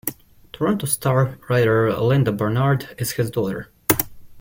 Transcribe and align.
"Toronto 0.51 0.87
Star" 0.87 1.37
writer 1.47 1.93
Linda 1.95 2.31
Barnard 2.31 2.95
is 2.97 3.11
his 3.11 3.29
daughter. 3.29 3.69